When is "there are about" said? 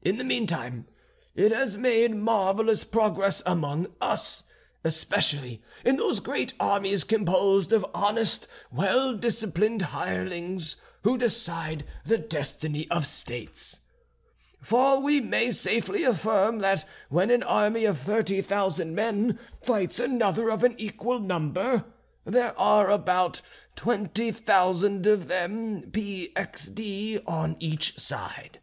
22.24-23.42